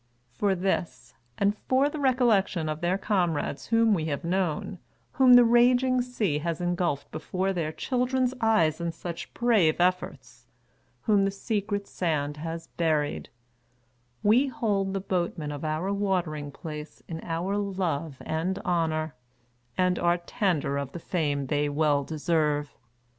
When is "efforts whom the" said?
9.79-11.29